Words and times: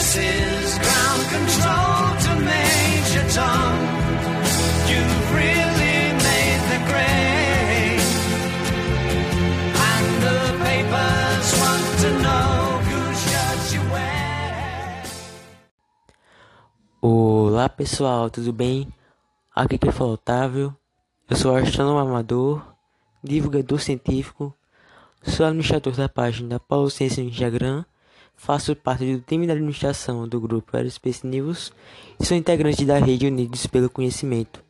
This 0.00 0.16
is 0.16 0.78
ground 0.80 1.22
control 1.28 2.16
to 2.24 2.30
Major 2.40 3.24
Tom. 3.36 3.72
You've 4.88 5.26
really 5.36 5.98
made 6.24 6.62
the 6.72 6.80
grade. 6.88 8.08
And 9.76 10.06
the 10.24 10.40
papers 10.64 11.48
want 11.60 11.86
to 12.00 12.10
know 12.24 12.80
whose 12.88 13.18
shirt 13.28 13.62
you 13.74 13.82
wear. 13.92 15.04
Olá 17.02 17.68
pessoal, 17.68 18.30
tudo 18.30 18.54
bem? 18.54 18.88
Aqui 19.54 19.76
quem 19.76 19.92
fala 19.92 20.12
é 20.12 20.14
Otávio, 20.14 20.74
eu 21.28 21.36
sou 21.36 21.54
astrônomo 21.54 21.98
amador, 21.98 22.64
divulgador 23.22 23.78
científico, 23.78 24.56
sou 25.22 25.44
administrador 25.44 25.92
da 25.92 26.08
página 26.08 26.58
Paulo 26.58 26.88
Ciência 26.88 27.22
no 27.22 27.28
Instagram, 27.28 27.84
faço 28.40 28.74
parte 28.74 29.04
do 29.04 29.20
time 29.20 29.44
de 29.44 29.52
administração 29.52 30.26
do 30.26 30.40
grupo 30.40 30.74
Aerospace 30.74 31.26
News 31.26 31.70
e 32.18 32.24
sou 32.24 32.34
integrante 32.34 32.86
da 32.86 32.98
rede 32.98 33.26
Unidos 33.26 33.66
pelo 33.66 33.90
Conhecimento. 33.90 34.64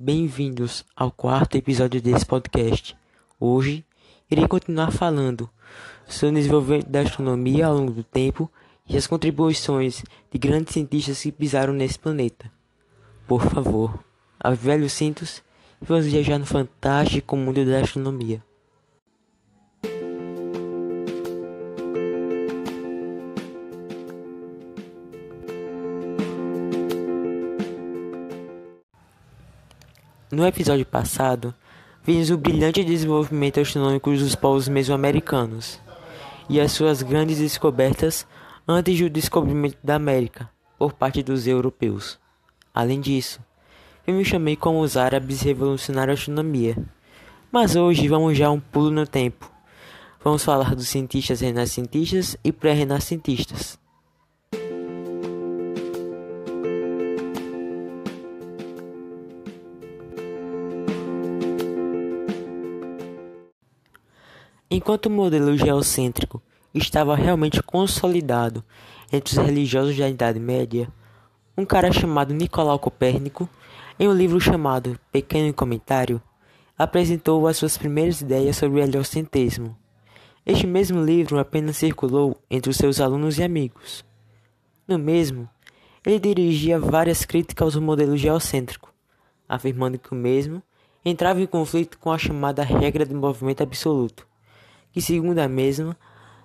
Bem-vindos 0.00 0.82
ao 0.96 1.10
quarto 1.10 1.58
episódio 1.58 2.00
desse 2.00 2.24
podcast. 2.24 2.96
Hoje 3.38 3.84
irei 4.30 4.48
continuar 4.48 4.90
falando 4.90 5.48
sobre 6.06 6.36
o 6.36 6.38
desenvolvimento 6.38 6.88
da 6.88 7.00
astronomia 7.00 7.66
ao 7.66 7.74
longo 7.74 7.92
do 7.92 8.02
tempo 8.02 8.50
e 8.88 8.96
as 8.96 9.06
contribuições 9.06 10.02
de 10.30 10.38
grandes 10.38 10.72
cientistas 10.72 11.20
que 11.20 11.30
pisaram 11.30 11.74
nesse 11.74 11.98
planeta. 11.98 12.50
Por 13.28 13.42
favor, 13.42 14.02
avele 14.40 14.86
os 14.86 14.92
cintos 14.94 15.42
e 15.82 15.84
vamos 15.84 16.06
viajar 16.06 16.38
no 16.38 16.46
fantástico 16.46 17.36
mundo 17.36 17.62
da 17.66 17.80
astronomia. 17.80 18.42
No 30.32 30.46
episódio 30.46 30.86
passado, 30.86 31.54
vimos 32.02 32.30
o 32.30 32.38
brilhante 32.38 32.82
desenvolvimento 32.82 33.60
astronômico 33.60 34.10
dos 34.10 34.34
povos 34.34 34.66
mesoamericanos 34.66 35.78
e 36.48 36.58
as 36.58 36.72
suas 36.72 37.02
grandes 37.02 37.36
descobertas 37.38 38.26
antes 38.66 38.98
do 38.98 39.10
descobrimento 39.10 39.76
da 39.84 39.96
América 39.96 40.48
por 40.78 40.94
parte 40.94 41.22
dos 41.22 41.46
europeus. 41.46 42.18
Além 42.72 42.98
disso, 42.98 43.40
eu 44.06 44.14
me 44.14 44.24
chamei 44.24 44.56
como 44.56 44.80
os 44.80 44.96
árabes 44.96 45.42
revolucionaram 45.42 46.12
a 46.12 46.14
astronomia. 46.14 46.78
Mas 47.52 47.76
hoje 47.76 48.08
vamos 48.08 48.38
já 48.38 48.50
um 48.50 48.58
pulo 48.58 48.90
no 48.90 49.06
tempo. 49.06 49.52
Vamos 50.24 50.42
falar 50.42 50.74
dos 50.74 50.88
cientistas 50.88 51.42
renascentistas 51.42 52.38
e 52.42 52.50
pré-renascentistas. 52.50 53.81
Enquanto 64.74 65.04
o 65.04 65.10
modelo 65.10 65.54
geocêntrico 65.54 66.42
estava 66.72 67.14
realmente 67.14 67.62
consolidado 67.62 68.64
entre 69.12 69.30
os 69.30 69.46
religiosos 69.46 69.94
da 69.98 70.08
Idade 70.08 70.40
Média, 70.40 70.88
um 71.54 71.62
cara 71.62 71.92
chamado 71.92 72.32
Nicolau 72.32 72.78
Copérnico, 72.78 73.46
em 74.00 74.08
um 74.08 74.14
livro 74.14 74.40
chamado 74.40 74.98
Pequeno 75.12 75.52
Comentário, 75.52 76.22
apresentou 76.78 77.46
as 77.46 77.58
suas 77.58 77.76
primeiras 77.76 78.22
ideias 78.22 78.56
sobre 78.56 78.80
o 78.80 78.82
heliocentrismo. 78.82 79.76
Este 80.46 80.66
mesmo 80.66 81.04
livro 81.04 81.38
apenas 81.38 81.76
circulou 81.76 82.40
entre 82.50 82.70
os 82.70 82.78
seus 82.78 82.98
alunos 82.98 83.36
e 83.36 83.42
amigos. 83.42 84.02
No 84.88 84.98
mesmo, 84.98 85.46
ele 86.06 86.18
dirigia 86.18 86.80
várias 86.80 87.26
críticas 87.26 87.76
ao 87.76 87.82
modelo 87.82 88.16
geocêntrico, 88.16 88.90
afirmando 89.46 89.98
que 89.98 90.12
o 90.12 90.16
mesmo 90.16 90.62
entrava 91.04 91.42
em 91.42 91.46
conflito 91.46 91.98
com 91.98 92.10
a 92.10 92.16
chamada 92.16 92.62
regra 92.62 93.04
do 93.04 93.14
movimento 93.14 93.62
absoluto, 93.62 94.31
que, 94.92 95.00
segundo 95.00 95.38
a 95.38 95.48
mesma, 95.48 95.96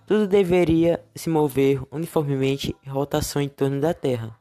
tudo 0.06 0.25
deveria 0.25 1.03
se 1.13 1.30
mover 1.30 1.81
uniformemente 1.91 2.75
em 2.85 2.90
rotação 2.90 3.41
em 3.41 3.50
torno 3.50 3.81
da 3.81 3.94
Terra. 3.94 4.38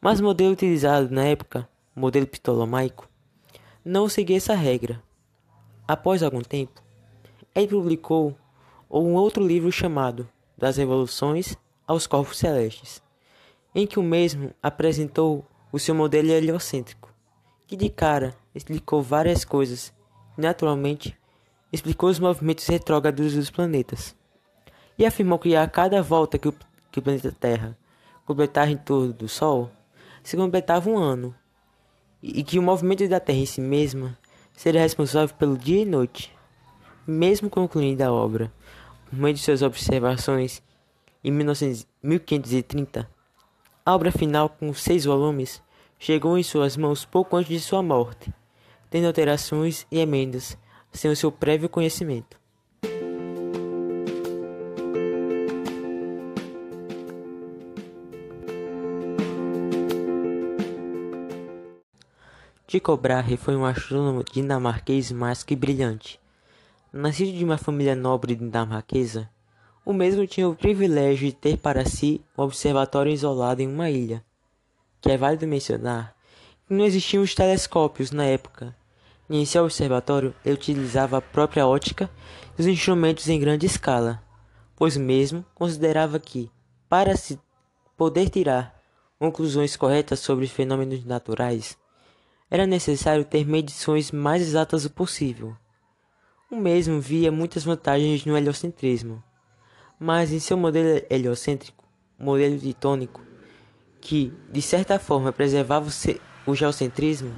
Mas 0.00 0.20
o 0.20 0.24
modelo 0.24 0.52
utilizado 0.52 1.14
na 1.14 1.24
época, 1.24 1.68
o 1.94 2.00
modelo 2.00 2.26
ptolomaico, 2.26 3.08
não 3.84 4.08
seguia 4.08 4.38
essa 4.38 4.54
regra. 4.54 5.02
Após 5.86 6.22
algum 6.22 6.40
tempo, 6.40 6.82
ele 7.54 7.68
publicou 7.68 8.34
um 8.90 9.14
outro 9.14 9.46
livro 9.46 9.70
chamado 9.70 10.28
Das 10.56 10.76
Revoluções 10.76 11.56
aos 11.86 12.06
Corpos 12.06 12.38
Celestes, 12.38 13.02
em 13.74 13.86
que 13.86 13.98
o 13.98 14.02
mesmo 14.02 14.50
apresentou 14.62 15.44
o 15.70 15.78
seu 15.78 15.94
modelo 15.94 16.30
heliocêntrico, 16.30 17.12
que 17.66 17.76
de 17.76 17.90
cara 17.90 18.34
explicou 18.54 19.02
várias 19.02 19.44
coisas 19.44 19.92
e, 20.38 20.40
naturalmente, 20.40 21.16
explicou 21.72 22.10
os 22.10 22.18
movimentos 22.18 22.66
retrógrados 22.66 23.34
dos 23.34 23.50
planetas, 23.50 24.14
e 24.98 25.06
afirmou 25.06 25.38
que 25.38 25.56
a 25.56 25.66
cada 25.66 26.02
volta 26.02 26.38
que 26.38 26.48
o, 26.48 26.54
que 26.90 26.98
o 26.98 27.02
planeta 27.02 27.32
Terra 27.32 27.76
completava 28.26 28.70
em 28.70 28.76
torno 28.76 29.12
do 29.12 29.28
Sol, 29.28 29.70
se 30.22 30.36
completava 30.36 30.88
um 30.90 30.98
ano, 30.98 31.34
e, 32.22 32.44
que 32.44 32.58
o 32.58 32.62
movimento 32.62 33.08
da 33.08 33.18
Terra 33.18 33.38
em 33.38 33.46
si 33.46 33.60
mesma 33.60 34.16
seria 34.52 34.80
responsável 34.80 35.34
pelo 35.36 35.56
dia 35.56 35.82
e 35.82 35.84
noite. 35.84 36.32
Mesmo 37.06 37.50
concluindo 37.50 38.04
a 38.04 38.12
obra, 38.12 38.52
por 39.08 39.18
meio 39.18 39.34
de 39.34 39.40
suas 39.40 39.62
observações 39.62 40.62
em 41.24 41.32
1900, 41.32 41.86
1530, 42.02 43.08
a 43.84 43.94
obra 43.94 44.12
final, 44.12 44.48
com 44.48 44.72
seis 44.72 45.04
volumes, 45.04 45.60
chegou 45.98 46.38
em 46.38 46.42
suas 46.44 46.76
mãos 46.76 47.04
pouco 47.04 47.36
antes 47.36 47.48
de 47.48 47.58
sua 47.58 47.82
morte, 47.82 48.32
tendo 48.88 49.08
alterações 49.08 49.86
e 49.90 49.98
emendas 49.98 50.56
sem 50.92 51.10
o 51.10 51.16
seu 51.16 51.32
prévio 51.32 51.68
conhecimento. 51.68 52.40
Tycho 62.66 62.96
Brahe 62.96 63.36
foi 63.36 63.54
um 63.54 63.66
astrônomo 63.66 64.24
dinamarquês 64.24 65.12
mais 65.12 65.42
que 65.42 65.54
brilhante. 65.54 66.18
Nascido 66.92 67.36
de 67.36 67.44
uma 67.44 67.58
família 67.58 67.94
nobre 67.94 68.34
dinamarquesa, 68.34 69.28
o 69.84 69.92
mesmo 69.92 70.26
tinha 70.26 70.48
o 70.48 70.54
privilégio 70.54 71.26
de 71.26 71.32
ter 71.34 71.56
para 71.58 71.84
si 71.84 72.22
um 72.36 72.42
observatório 72.42 73.12
isolado 73.12 73.60
em 73.60 73.68
uma 73.68 73.90
ilha, 73.90 74.24
que 75.00 75.10
é 75.10 75.16
válido 75.16 75.46
mencionar 75.46 76.14
que 76.66 76.74
não 76.74 76.84
existiam 76.86 77.22
os 77.22 77.34
telescópios 77.34 78.10
na 78.10 78.24
época 78.24 78.74
em 79.38 79.44
seu 79.44 79.64
observatório, 79.64 80.34
ele 80.44 80.54
utilizava 80.54 81.18
a 81.18 81.22
própria 81.22 81.66
ótica 81.66 82.10
e 82.58 82.60
os 82.60 82.66
instrumentos 82.66 83.28
em 83.28 83.40
grande 83.40 83.66
escala, 83.66 84.22
pois 84.76 84.96
mesmo 84.96 85.44
considerava 85.54 86.18
que, 86.18 86.50
para 86.88 87.16
se 87.16 87.38
poder 87.96 88.28
tirar 88.28 88.78
conclusões 89.18 89.76
corretas 89.76 90.20
sobre 90.20 90.46
fenômenos 90.46 91.04
naturais, 91.04 91.78
era 92.50 92.66
necessário 92.66 93.24
ter 93.24 93.46
medições 93.46 94.10
mais 94.10 94.42
exatas 94.42 94.84
o 94.84 94.90
possível. 94.90 95.56
O 96.50 96.56
mesmo 96.56 97.00
via 97.00 97.32
muitas 97.32 97.64
vantagens 97.64 98.26
no 98.26 98.36
heliocentrismo, 98.36 99.22
mas 99.98 100.32
em 100.32 100.38
seu 100.38 100.56
modelo 100.56 101.00
heliocêntrico, 101.08 101.84
modelo 102.18 102.58
tônico, 102.74 103.22
que 104.00 104.32
de 104.50 104.60
certa 104.60 104.98
forma 104.98 105.32
preservava 105.32 105.88
o 106.44 106.54
geocentrismo, 106.54 107.32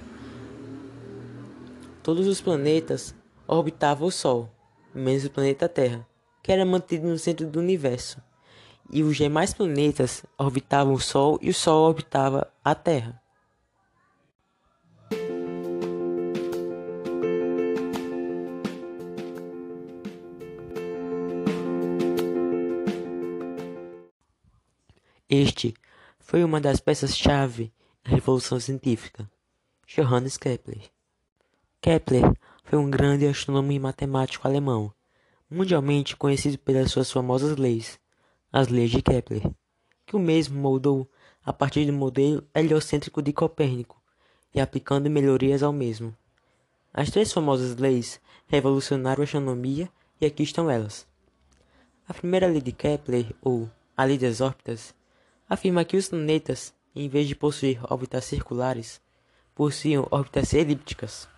Todos 2.04 2.26
os 2.26 2.38
planetas 2.38 3.14
orbitavam 3.46 4.08
o 4.08 4.12
Sol, 4.12 4.50
menos 4.94 5.24
o 5.24 5.30
planeta 5.30 5.66
Terra, 5.70 6.06
que 6.42 6.52
era 6.52 6.62
mantido 6.62 7.08
no 7.08 7.18
centro 7.18 7.46
do 7.46 7.58
universo. 7.58 8.22
E 8.92 9.02
os 9.02 9.16
demais 9.16 9.54
planetas 9.54 10.22
orbitavam 10.36 10.92
o 10.92 11.00
Sol 11.00 11.38
e 11.40 11.48
o 11.48 11.54
Sol 11.54 11.88
orbitava 11.88 12.52
a 12.62 12.74
Terra. 12.74 13.22
Este 25.26 25.72
foi 26.20 26.44
uma 26.44 26.60
das 26.60 26.80
peças-chave 26.80 27.72
da 28.04 28.10
Revolução 28.10 28.60
Científica. 28.60 29.26
Johannes 29.86 30.36
Kepler. 30.36 30.92
Kepler 31.84 32.32
foi 32.64 32.78
um 32.78 32.90
grande 32.90 33.26
astrônomo 33.26 33.70
e 33.70 33.78
matemático 33.78 34.48
alemão, 34.48 34.90
mundialmente 35.50 36.16
conhecido 36.16 36.56
pelas 36.56 36.90
suas 36.90 37.12
famosas 37.12 37.58
leis, 37.58 38.00
as 38.50 38.68
leis 38.68 38.90
de 38.90 39.02
Kepler, 39.02 39.42
que 40.06 40.16
o 40.16 40.18
mesmo 40.18 40.58
moldou 40.58 41.06
a 41.44 41.52
partir 41.52 41.84
do 41.84 41.92
modelo 41.92 42.42
heliocêntrico 42.54 43.20
de 43.20 43.34
Copérnico 43.34 44.02
e 44.54 44.62
aplicando 44.62 45.10
melhorias 45.10 45.62
ao 45.62 45.74
mesmo. 45.74 46.16
As 46.90 47.10
três 47.10 47.30
famosas 47.30 47.76
leis 47.76 48.18
revolucionaram 48.46 49.20
a 49.20 49.24
astronomia 49.24 49.90
e 50.18 50.24
aqui 50.24 50.42
estão 50.42 50.70
elas. 50.70 51.06
A 52.08 52.14
primeira 52.14 52.46
lei 52.46 52.62
de 52.62 52.72
Kepler, 52.72 53.26
ou 53.42 53.68
a 53.94 54.04
lei 54.04 54.16
das 54.16 54.40
órbitas, 54.40 54.94
afirma 55.46 55.84
que 55.84 55.98
os 55.98 56.08
planetas, 56.08 56.72
em 56.96 57.10
vez 57.10 57.28
de 57.28 57.36
possuir 57.36 57.78
órbitas 57.92 58.24
circulares, 58.24 59.02
possuem 59.54 59.98
órbitas 60.10 60.54
elípticas. 60.54 61.33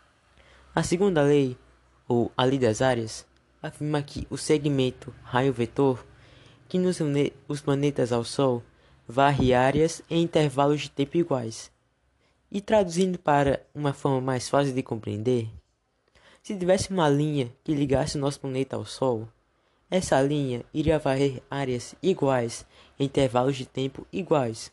A 0.77 0.83
segunda 0.83 1.23
lei, 1.23 1.57
ou 2.07 2.31
a 2.37 2.45
lei 2.45 2.59
das 2.59 2.83
áreas, 2.83 3.27
afirma 3.63 4.03
que 4.03 4.27
o 4.29 4.37
segmento 4.37 5.11
raio-vetor 5.23 6.05
que 6.69 6.77
nos 6.79 7.01
une 7.01 7.33
os 7.49 7.63
planetas 7.63 8.13
ao 8.13 8.23
Sol 8.23 8.63
varre 9.09 9.55
áreas 9.55 10.03
em 10.11 10.21
intervalos 10.21 10.83
de 10.83 10.91
tempo 10.91 11.17
iguais. 11.17 11.73
E 12.53 12.61
traduzindo 12.61 13.19
para 13.19 13.65
uma 13.75 13.95
forma 13.95 14.21
mais 14.21 14.51
fácil 14.51 14.75
de 14.75 14.83
compreender, 14.83 15.49
se 16.43 16.55
tivesse 16.55 16.91
uma 16.91 17.09
linha 17.09 17.51
que 17.65 17.75
ligasse 17.75 18.19
o 18.19 18.21
nosso 18.21 18.39
planeta 18.39 18.77
ao 18.77 18.85
Sol, 18.85 19.27
essa 19.91 20.21
linha 20.21 20.63
iria 20.75 20.99
varrer 20.99 21.43
áreas 21.51 21.95
iguais 22.03 22.67
em 22.99 23.07
intervalos 23.07 23.57
de 23.57 23.65
tempo 23.65 24.07
iguais. 24.13 24.71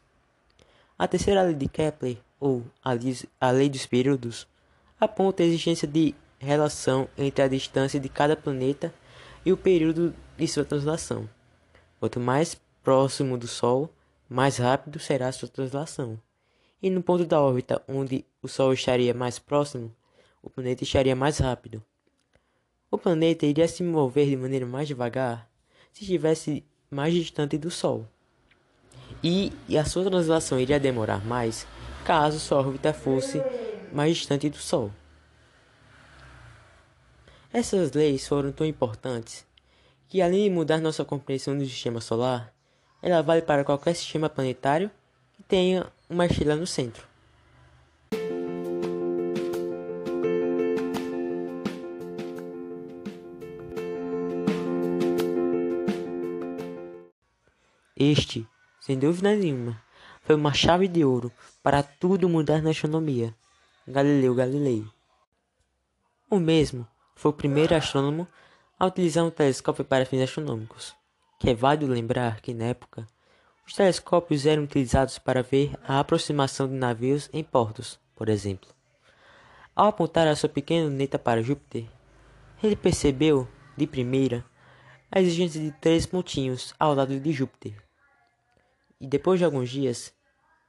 A 1.00 1.08
terceira 1.08 1.44
lei 1.44 1.56
de 1.56 1.70
Kepler, 1.70 2.18
ou 2.42 2.62
a 2.84 3.52
lei 3.52 3.70
dos 3.70 3.86
períodos, 3.86 4.46
aponta 5.04 5.44
a 5.44 5.46
existência 5.46 5.88
de 5.88 6.16
relação 6.40 7.08
entre 7.18 7.44
a 7.44 7.48
distância 7.48 8.00
de 8.00 8.10
cada 8.10 8.36
planeta 8.36 8.94
e 9.46 9.52
o 9.52 9.58
período 9.58 10.14
de 10.38 10.48
sua 10.48 10.66
translação. 10.66 11.30
Quanto 12.00 12.20
mais 12.20 12.60
próximo 12.84 13.38
do 13.38 13.48
Sol, 13.48 13.90
mais 14.30 14.58
rápido 14.58 15.00
será 15.00 15.32
sua 15.32 15.48
translação. 15.48 16.20
E 16.82 16.90
no 16.90 17.02
ponto 17.02 17.26
da 17.26 17.42
órbita 17.42 17.82
onde 17.88 18.26
o 18.42 18.48
Sol 18.48 18.74
estaria 18.74 19.14
mais 19.14 19.40
próximo, 19.40 19.94
o 20.42 20.50
planeta 20.50 20.84
estaria 20.84 21.16
mais 21.16 21.38
rápido. 21.38 21.82
O 22.92 22.98
planeta 22.98 23.46
iria 23.46 23.68
se 23.68 23.84
mover 23.84 24.28
de 24.28 24.36
maneira 24.36 24.66
mais 24.66 24.88
devagar 24.88 25.50
se 25.92 26.04
estivesse 26.04 26.66
mais 26.90 27.14
distante 27.14 27.58
do 27.58 27.72
Sol. 27.72 28.06
E, 29.24 29.54
e 29.70 29.78
a 29.78 29.86
sua 29.86 30.04
translação 30.04 30.60
iria 30.60 30.80
demorar 30.80 31.24
mais 31.26 31.66
caso 32.04 32.40
sua 32.40 32.60
órbita 32.60 32.94
fosse 32.94 33.42
mais 33.94 34.18
distante 34.18 34.50
do 34.50 34.58
Sol. 34.58 34.92
Essas 37.52 37.92
leis 37.92 38.28
foram 38.28 38.52
tão 38.52 38.66
importantes 38.66 39.46
que, 40.10 40.22
além 40.22 40.46
de 40.46 40.50
mudar 40.50 40.80
nossa 40.80 41.06
compreensão 41.06 41.58
do 41.58 41.66
sistema 41.66 42.02
solar, 42.02 42.52
ela 43.02 43.22
vale 43.22 43.42
para 43.44 43.64
qualquer 43.64 43.96
sistema 43.96 44.30
planetário 44.30 44.90
que 45.34 45.44
tenha 45.44 45.86
uma 46.10 46.26
estrela 46.26 46.56
no 46.56 46.66
centro. 46.66 47.08
Este, 57.96 58.48
sem 58.82 58.98
dúvida 58.98 59.36
nenhuma, 59.36 59.82
foi 60.24 60.36
uma 60.36 60.54
chave 60.54 60.88
de 60.88 61.06
ouro 61.06 61.32
para 61.62 61.84
tudo 61.84 62.28
mudar 62.28 62.62
na 62.62 62.72
astronomia. 62.72 63.34
Galileu 63.86 64.34
Galilei. 64.34 64.86
O 66.30 66.40
mesmo 66.40 66.88
foi 67.18 67.32
o 67.32 67.34
primeiro 67.34 67.76
astrônomo 67.76 68.26
a 68.80 68.86
utilizar 68.86 69.26
um 69.26 69.30
telescópio 69.30 69.84
para 69.84 70.06
fins 70.06 70.22
astronômicos, 70.22 70.96
que 71.38 71.50
é 71.50 71.54
válido 71.54 71.92
lembrar 71.92 72.40
que 72.40 72.54
na 72.54 72.68
época 72.68 73.06
os 73.68 73.74
telescópios 73.74 74.46
eram 74.46 74.64
utilizados 74.64 75.20
para 75.20 75.44
ver 75.44 75.78
a 75.86 76.00
aproximação 76.00 76.66
de 76.66 76.76
navios 76.76 77.30
em 77.34 77.44
portos, 77.44 78.00
por 78.16 78.30
exemplo. 78.30 78.70
Ao 79.76 79.88
apontar 79.88 80.30
a 80.30 80.36
sua 80.36 80.48
pequena 80.48 80.86
luneta 80.86 81.20
para 81.20 81.44
Júpiter, 81.44 81.86
ele 82.64 82.78
percebeu, 82.78 83.46
de 83.76 83.86
primeira, 83.86 84.46
a 85.12 85.20
existência 85.20 85.60
de 85.60 85.72
três 85.72 86.06
pontinhos 86.06 86.74
ao 86.80 86.96
lado 86.96 87.20
de 87.20 87.32
Júpiter. 87.34 87.76
E 89.02 89.06
depois 89.06 89.40
de 89.40 89.46
alguns 89.46 89.70
dias, 89.70 90.14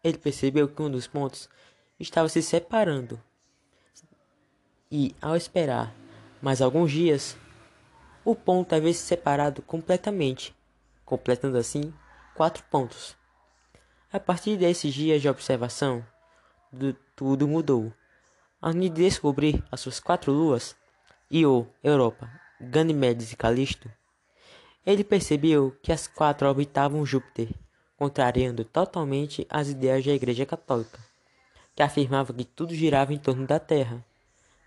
ele 0.02 0.18
percebeu 0.18 0.66
que 0.66 0.82
um 0.82 0.90
dos 0.90 1.06
pontos 1.06 1.48
estava 1.98 2.28
se 2.28 2.42
separando. 2.42 3.20
E, 4.90 5.14
ao 5.20 5.36
esperar 5.36 5.94
mais 6.40 6.60
alguns 6.60 6.90
dias, 6.90 7.36
o 8.24 8.34
ponto 8.34 8.74
havia 8.74 8.92
se 8.92 9.00
separado 9.00 9.62
completamente, 9.62 10.54
completando 11.04 11.58
assim 11.58 11.92
quatro 12.34 12.62
pontos. 12.70 13.16
A 14.12 14.20
partir 14.20 14.56
desses 14.56 14.94
dias 14.94 15.20
de 15.20 15.28
observação, 15.28 16.04
tudo 17.16 17.48
mudou. 17.48 17.92
Ao 18.60 18.72
descobrir 18.72 19.62
as 19.70 19.80
suas 19.80 20.00
quatro 20.00 20.32
luas, 20.32 20.76
Io, 21.30 21.68
Europa, 21.82 22.30
Ganymedes 22.60 23.32
e 23.32 23.36
Calisto, 23.36 23.90
ele 24.86 25.04
percebeu 25.04 25.76
que 25.82 25.92
as 25.92 26.06
quatro 26.06 26.48
orbitavam 26.48 27.04
Júpiter, 27.04 27.48
contrariando 27.96 28.64
totalmente 28.64 29.46
as 29.50 29.68
ideias 29.68 30.04
da 30.04 30.12
Igreja 30.12 30.46
Católica 30.46 31.03
que 31.74 31.82
afirmava 31.82 32.32
que 32.32 32.44
tudo 32.44 32.74
girava 32.74 33.12
em 33.12 33.18
torno 33.18 33.46
da 33.46 33.58
Terra, 33.58 34.04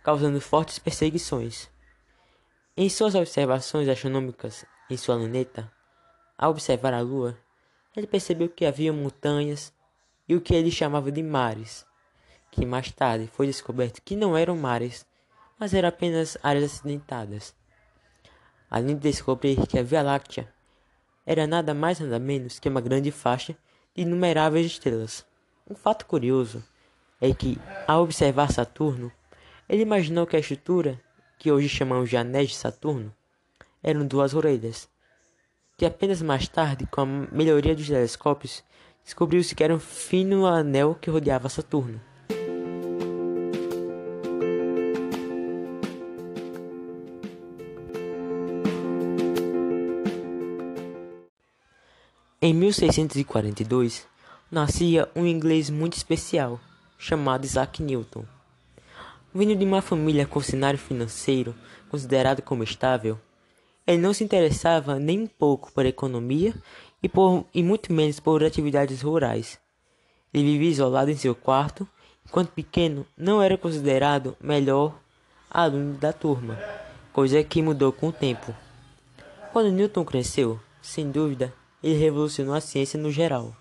causando 0.04 0.42
fortes 0.42 0.80
perseguições. 0.80 1.69
Em 2.75 2.89
suas 2.89 3.15
observações 3.15 3.88
astronômicas 3.88 4.65
em 4.89 4.98
sua 4.98 5.15
luneta, 5.15 5.71
ao 6.38 6.51
observar 6.51 6.94
a 6.94 7.01
Lua, 7.01 7.38
ele 7.95 8.06
percebeu 8.06 8.50
que 8.50 8.65
havia 8.65 8.94
montanhas 8.94 9.74
e 10.27 10.36
o 10.36 10.42
que 10.42 10.54
ele 10.54 10.69
chamava 10.69 11.12
de 11.12 11.24
mares, 11.24 11.86
que 12.51 12.65
mais 12.65 12.92
tarde 12.92 13.27
foi 13.33 13.48
descoberto 13.48 14.01
que 14.01 14.15
não 14.15 14.38
eram 14.38 14.56
mares, 14.56 15.06
mas 15.60 15.74
eram 15.74 15.89
apenas 15.89 16.38
áreas 16.44 16.65
acidentadas. 16.65 17.56
Além 18.69 18.95
de 18.95 19.10
descobrir 19.10 19.65
que 19.65 19.80
a 19.80 19.83
Via 19.83 20.03
Láctea 20.03 20.53
era 21.25 21.48
nada 21.48 21.74
mais 21.74 22.00
nada 22.00 22.19
menos 22.19 22.60
que 22.60 22.69
uma 22.69 22.81
grande 22.81 23.12
faixa 23.12 23.53
de 23.95 24.03
inumeráveis 24.03 24.65
estrelas. 24.65 25.25
Um 25.69 25.75
fato 25.75 26.06
curioso 26.06 26.63
é 27.19 27.33
que, 27.33 27.57
ao 27.87 28.03
observar 28.03 28.51
Saturno, 28.51 29.11
ele 29.67 29.81
imaginou 29.81 30.27
que 30.27 30.35
a 30.35 30.39
estrutura, 30.39 30.99
que 31.37 31.51
hoje 31.51 31.67
chamamos 31.67 32.09
de 32.09 32.17
anéis 32.17 32.49
de 32.49 32.55
Saturno, 32.55 33.13
eram 33.81 34.05
duas 34.05 34.33
orelhas, 34.33 34.87
que 35.75 35.85
apenas 35.85 36.21
mais 36.21 36.47
tarde, 36.47 36.87
com 36.87 37.01
a 37.01 37.05
melhoria 37.05 37.75
dos 37.75 37.87
telescópios, 37.87 38.63
descobriu-se 39.03 39.55
que 39.55 39.63
era 39.63 39.73
um 39.73 39.79
fino 39.79 40.45
anel 40.45 40.95
que 40.95 41.09
rodeava 41.09 41.49
Saturno. 41.49 42.01
Em 52.39 52.53
1642, 52.53 54.07
nascia 54.50 55.09
um 55.15 55.25
inglês 55.25 55.69
muito 55.69 55.97
especial, 55.97 56.59
chamado 56.98 57.46
Isaac 57.46 57.82
Newton. 57.82 58.25
Vindo 59.34 59.56
de 59.56 59.66
uma 59.66 59.82
família 59.82 60.25
com 60.25 60.42
cenário 60.42 60.80
financeiro 60.80 61.54
considerado 61.89 62.42
como 62.42 62.63
estável, 62.63 63.20
ele 63.86 64.01
não 64.01 64.13
se 64.13 64.24
interessava 64.24 65.00
nem 65.00 65.22
um 65.22 65.27
pouco 65.27 65.72
por 65.72 65.86
economia 65.86 66.54
e, 67.01 67.08
por, 67.08 67.46
e 67.54 67.63
muito 67.63 67.94
menos 67.94 68.20
por 68.20 68.44
atividades 68.44 69.01
rurais. 69.01 69.60
Ele 70.34 70.44
vivia 70.44 70.70
isolado 70.70 71.10
em 71.10 71.16
seu 71.16 71.34
quarto, 71.34 71.88
enquanto 72.25 72.51
pequeno 72.51 73.06
não 73.18 73.42
era 73.42 73.58
considerado 73.58 74.36
melhor 74.42 75.00
aluno 75.50 75.94
da 75.94 76.12
turma, 76.12 76.60
coisa 77.13 77.44
que 77.44 77.62
mudou 77.62 77.94
com 77.94 78.10
o 78.10 78.12
tempo. 78.12 78.54
Quando 79.54 79.72
Newton 79.72 80.04
cresceu, 80.04 80.60
sem 80.82 81.10
dúvida, 81.10 81.54
ele 81.82 81.98
revolucionou 81.98 82.54
a 82.54 82.62
ciência 82.62 83.00
no 83.00 83.12
geral. 83.12 83.56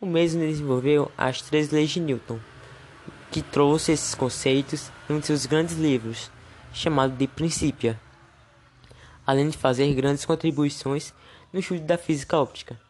O 0.00 0.06
mesmo 0.06 0.40
desenvolveu 0.40 1.10
as 1.18 1.42
três 1.42 1.70
leis 1.70 1.90
de 1.90 2.00
Newton, 2.00 2.38
que 3.30 3.42
trouxe 3.42 3.92
esses 3.92 4.14
conceitos 4.14 4.90
em 5.08 5.14
um 5.14 5.20
de 5.20 5.26
seus 5.26 5.46
grandes 5.46 5.76
livros, 5.76 6.30
chamado 6.72 7.16
de 7.16 7.26
Principia, 7.26 8.00
além 9.26 9.48
de 9.48 9.56
fazer 9.56 9.92
grandes 9.94 10.24
contribuições 10.24 11.14
no 11.52 11.60
estudo 11.60 11.80
da 11.82 11.96
física 11.96 12.38
óptica. 12.38 12.80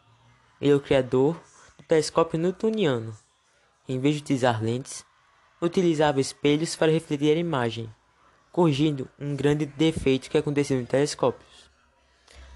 Ele 0.59 0.71
é 0.71 0.75
o 0.75 0.79
criador 0.79 1.39
do 1.77 1.83
telescópio 1.83 2.39
newtoniano. 2.39 3.15
Em 3.87 3.99
vez 3.99 4.15
de 4.15 4.21
utilizar 4.21 4.63
lentes, 4.63 5.05
utilizava 5.61 6.19
espelhos 6.19 6.75
para 6.75 6.91
refletir 6.91 7.35
a 7.35 7.39
imagem, 7.39 7.93
corrigindo 8.51 9.07
um 9.19 9.35
grande 9.35 9.65
defeito 9.65 10.29
que 10.29 10.37
acontecia 10.37 10.77
em 10.77 10.85
telescópios, 10.85 11.69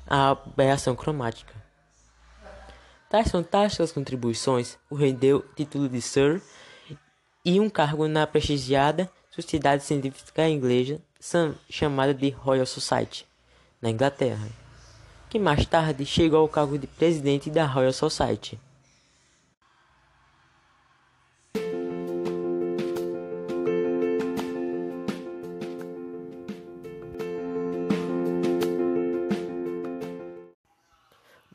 a 0.07 0.31
aberração 0.31 0.95
cromática. 0.95 1.53
Tais 3.09 3.29
fantásticas 3.29 3.91
contribuições 3.91 4.77
o 4.89 4.95
rendeu 4.95 5.45
título 5.55 5.87
de 5.87 6.01
Sir 6.01 6.41
e 7.45 7.59
um 7.59 7.69
cargo 7.69 8.07
na 8.07 8.25
prestigiada 8.25 9.07
Sociedade 9.29 9.83
Científica 9.83 10.49
Inglesa 10.49 10.99
chamada 11.69 12.13
de 12.13 12.29
Royal 12.31 12.65
Society, 12.65 13.25
na 13.79 13.91
Inglaterra, 13.91 14.47
que 15.29 15.37
mais 15.37 15.65
tarde 15.65 16.05
chegou 16.05 16.39
ao 16.39 16.49
cargo 16.49 16.77
de 16.79 16.87
presidente 16.87 17.51
da 17.51 17.65
Royal 17.65 17.93
Society. 17.93 18.59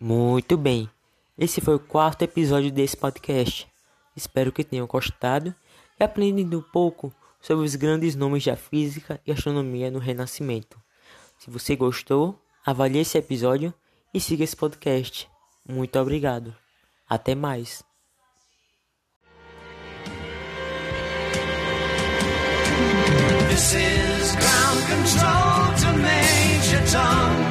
Muito 0.01 0.57
bem, 0.57 0.89
Esse 1.39 1.61
foi 1.61 1.75
o 1.75 1.81
quarto 1.81 2.23
episódio 2.23 2.71
desse 2.71 2.97
podcast. 2.97 3.67
Espero 4.15 4.53
que 4.53 4.63
tenham 4.63 4.87
gostado 4.87 5.55
e 6.01 6.05
aprendido 6.05 6.59
um 6.59 6.63
pouco 6.63 7.13
sobre 7.41 7.65
os 7.67 7.75
grandes 7.75 8.17
nomes 8.17 8.45
da 8.45 8.57
física 8.57 9.21
e 9.27 9.31
astronomia 9.31 9.91
no 9.91 9.99
Renascimento. 9.99 10.81
Se 11.39 11.51
você 11.51 11.77
gostou, 11.77 12.41
avalie 12.65 13.03
esse 13.03 13.19
episódio 13.19 13.73
e 14.13 14.19
siga 14.19 14.43
esse 14.43 14.57
podcast. 14.57 15.29
Muito 15.69 15.99
obrigado. 15.99 16.55
Até 17.09 17.35
mais. 17.35 17.85
This 23.51 23.75
is 23.75 24.37
ground 24.37 24.81
control 24.89 25.75
to 25.81 25.99
Major 25.99 26.93
Tom. 26.93 27.51